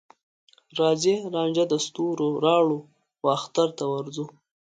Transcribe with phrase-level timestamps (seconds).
[0.79, 2.79] راځې رانجه د ستوروراوړو،
[3.27, 4.25] واخترته ورځو